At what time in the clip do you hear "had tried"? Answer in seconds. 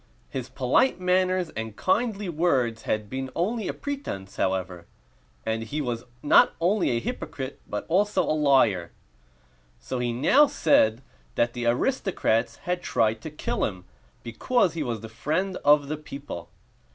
12.65-13.21